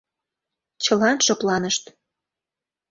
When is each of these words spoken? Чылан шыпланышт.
Чылан 0.83 1.17
шыпланышт. 1.25 1.83